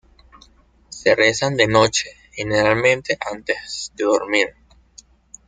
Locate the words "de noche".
1.57-2.09